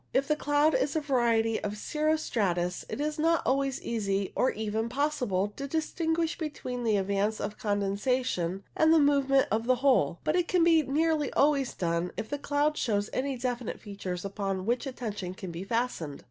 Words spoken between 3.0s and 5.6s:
not always easy, or even possible,